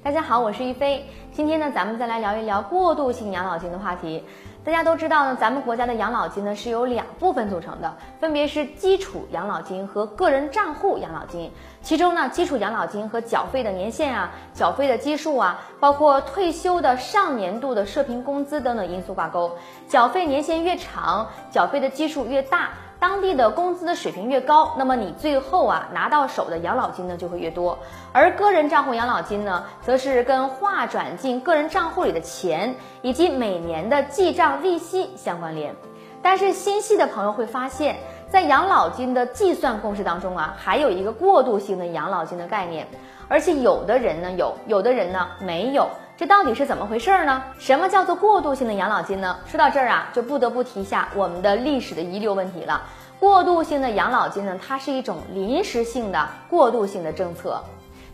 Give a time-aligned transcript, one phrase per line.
[0.00, 1.04] 大家好，我是一飞。
[1.32, 4.24] 今天呢，咱们再来聊一聊过渡性养老金的话题。
[4.64, 11.50] 大家都知道呢，咱们国家的养老金呢是由两部分组成的，分别是基础养老金和个人账户养老金。
[11.82, 19.50] 其中呢，基础养老金和缴费的年限啊、缴费的基数啊，包括退休的上年度的社平工资等等因素挂钩。
[19.88, 22.70] 缴费年限越长，缴费的基数越大。
[23.00, 27.78] 当地的工资的水平越高，那么你最后啊拿到手的养老金呢就会越多。
[28.12, 35.74] 而个人账户养老金呢，则是跟划转进个人账户里的钱以及每年的记账利息相关联。
[36.20, 37.96] 但是心细的朋友会发现，
[38.28, 42.88] 在养老金的计算公式当中啊，还有一个过渡性的养老金的概念，
[43.28, 45.88] 而且有的人呢有，有的人呢没有。
[46.18, 47.44] 这到底是怎么回事呢？
[47.60, 49.36] 什么叫做过渡性的养老金呢？
[49.46, 52.82] 说到这儿啊，就不得不提一下我们的历史的遗留问题了。
[53.20, 57.62] 过渡性的养老金呢，它是一种临时性的过渡性的政策。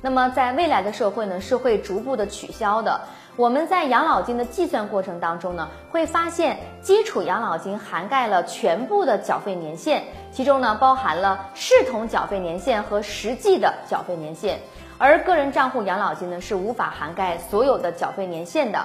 [0.02, 3.00] 那么在未来的社会呢，是会逐步的取消的。
[3.36, 14.60] 我们在养老金的计算过程当中呢，会发现基础养老金涵盖了全部的缴费年限，其中呢包含了视同缴费年限和实际的缴费年限。
[14.96, 18.78] 而个人账户养老金呢是无法涵盖所有的缴费年限的，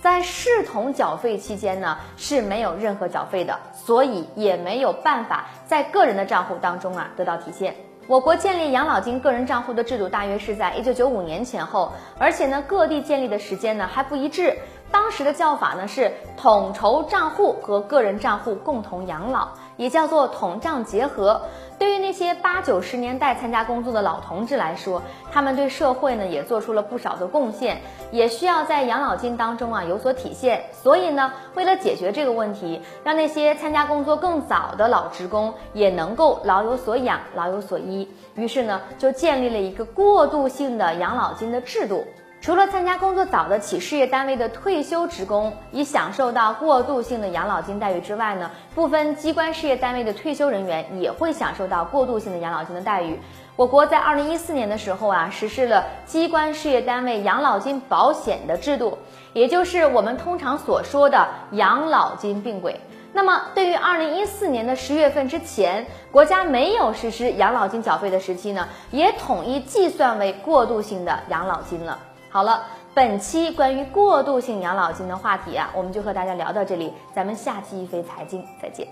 [0.00, 7.74] 在视同缴费期间呢是没有任何缴费的，所以也没有办法在个人的账户当中啊得到体现。
[8.08, 14.58] 我国建立养老金个人账户的制度大约是在一九九五年前后，而且呢各地建立的时间呢还不一致。
[14.92, 19.48] 当时的叫法呢是统筹账户和个人账户共同养老，
[19.78, 21.40] 也叫做统账结合。
[21.78, 30.62] 对于那些八九十年代参加工作的老同志来说，他们对社会呢也做出了不少的贡献，也需要在养老金当中啊有所体现。
[30.72, 42.04] 所以呢，为了解决这个问题，让那些参加工作更早的老职工也能够老有所养、老有所依，于是呢就建立了一个过渡性的养老金的制度。
[42.42, 53.16] 除了参加工作早的企事业单位的退休职工已享受到过渡性的养老金待遇之外呢，部分机关事业单位的退休人员也会享受到过渡性的养老金的待遇。
[53.54, 58.98] 我国在二零一四年的时候啊，实施了机关事业单位养老金保险的制度，
[59.34, 62.80] 也就是我们通常所说的养老金并轨。
[63.12, 71.96] 那么，对于二零一四年的十月份之前，国家没有实施养老金缴费的时期呢，也统一计算为过渡性的养老金了。
[72.32, 78.88] 好了，本期关于过渡性养老金的话题啊，我们就和大家聊到这里，咱们下期一飞财经再见。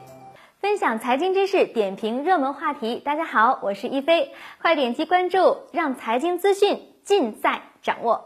[0.61, 2.97] 分享财经知识，点评热门话题。
[2.97, 8.23] 大家好，我是一飞，快点击关注，让财经资讯尽在掌握。